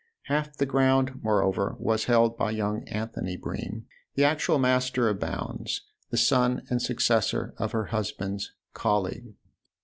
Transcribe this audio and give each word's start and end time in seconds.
Half 0.23 0.57
the 0.57 0.65
ground 0.65 1.19
moreover 1.21 1.75
was 1.77 2.05
held 2.05 2.35
by 2.35 2.49
young 2.49 2.81
Anthony 2.89 3.37
Bream, 3.37 3.85
the 4.15 4.23
actual 4.23 4.57
master 4.57 5.07
of 5.09 5.19
Bounds, 5.19 5.81
the 6.09 6.17
son 6.17 6.65
and 6.71 6.81
successor 6.81 7.53
of 7.59 7.71
her 7.73 7.85
husband's 7.93 8.51
colleague. 8.73 9.35